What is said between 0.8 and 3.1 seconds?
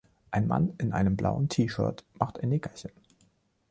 einem blauen T-Shirt macht ein Nickerchen